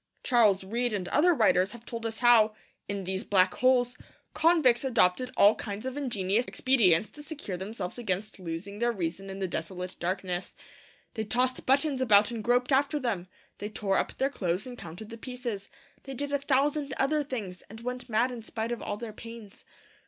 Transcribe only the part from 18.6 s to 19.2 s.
of all their